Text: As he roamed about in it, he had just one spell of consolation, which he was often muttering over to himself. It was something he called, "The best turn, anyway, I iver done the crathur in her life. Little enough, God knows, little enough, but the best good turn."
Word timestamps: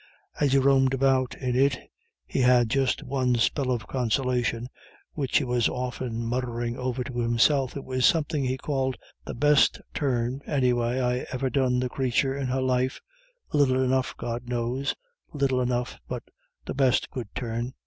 As 0.39 0.53
he 0.53 0.57
roamed 0.57 0.95
about 0.95 1.35
in 1.37 1.55
it, 1.55 1.77
he 2.25 2.39
had 2.39 2.71
just 2.71 3.03
one 3.03 3.35
spell 3.35 3.69
of 3.69 3.85
consolation, 3.85 4.67
which 5.13 5.37
he 5.37 5.43
was 5.43 5.69
often 5.69 6.25
muttering 6.25 6.75
over 6.75 7.03
to 7.03 7.19
himself. 7.19 7.77
It 7.77 7.85
was 7.85 8.03
something 8.03 8.43
he 8.43 8.57
called, 8.57 8.97
"The 9.25 9.35
best 9.35 9.79
turn, 9.93 10.41
anyway, 10.47 10.99
I 10.99 11.27
iver 11.31 11.51
done 11.51 11.79
the 11.79 11.87
crathur 11.87 12.35
in 12.35 12.47
her 12.47 12.61
life. 12.63 12.99
Little 13.53 13.83
enough, 13.83 14.17
God 14.17 14.49
knows, 14.49 14.95
little 15.33 15.61
enough, 15.61 15.99
but 16.07 16.23
the 16.65 16.73
best 16.73 17.11
good 17.11 17.27
turn." 17.35 17.75